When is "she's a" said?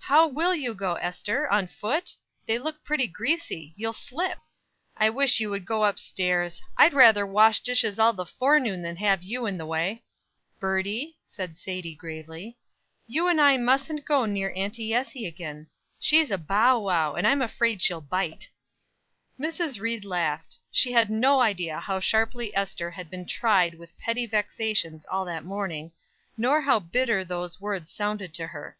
16.00-16.38